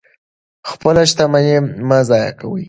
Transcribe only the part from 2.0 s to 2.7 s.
ضایع کوئ.